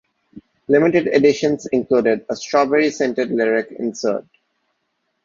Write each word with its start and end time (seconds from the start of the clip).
Limited 0.67 1.05
editions 1.09 1.67
included 1.67 2.25
a 2.27 2.35
strawberry-scented 2.35 3.29
lyric 3.29 3.67
insert. 3.71 4.25